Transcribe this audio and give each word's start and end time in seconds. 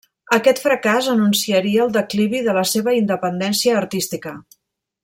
Aquest 0.35 0.61
fracàs 0.61 1.09
anunciaria 1.13 1.83
el 1.85 1.93
declivi 1.99 2.43
de 2.49 2.57
la 2.61 2.67
seva 2.73 2.97
independència 3.03 3.79
artística. 3.85 4.37